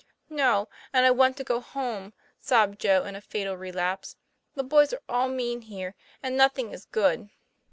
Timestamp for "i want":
1.05-1.37